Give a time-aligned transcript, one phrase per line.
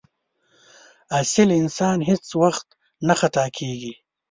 [1.19, 2.67] اصیل انسان هېڅ وخت
[3.07, 3.93] نه خطا کېږي.